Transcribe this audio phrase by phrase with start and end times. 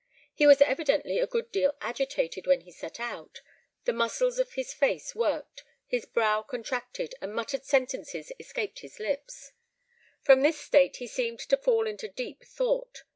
[0.33, 3.43] He was evidently a good deal agitated when he set out;
[3.85, 9.51] the muscles of his face worked, his brow contracted, and muttered sentences escaped his lips.
[10.23, 13.03] From this state he seemed to fall into deep thought.